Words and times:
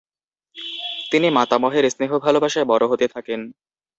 তিনি 1.11 1.27
মাতামহের 1.29 1.85
স্নেহ-ভালোবাসায় 1.89 2.65
বড় 2.65 2.83
হতে 2.87 3.05
থাকেন। 3.07 3.39